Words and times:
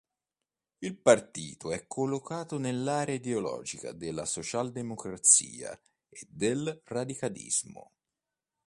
Il 0.79 0.97
partito 0.97 1.71
è 1.71 1.85
collocato 1.85 2.57
nell'area 2.57 3.13
ideologica 3.13 3.91
della 3.91 4.25
socialdemocrazia 4.25 5.79
e 6.09 6.25
del 6.27 6.81
radicalismo. 6.85 7.91